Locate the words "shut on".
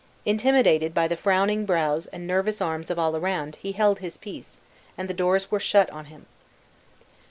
5.59-6.05